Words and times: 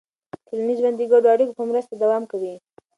ټولنیز 0.47 0.77
ژوند 0.81 0.95
د 0.99 1.03
ګډو 1.11 1.27
اړیکو 1.33 1.57
په 1.57 1.63
مرسته 1.69 1.93
دوام 1.95 2.23
کوي. 2.31 2.53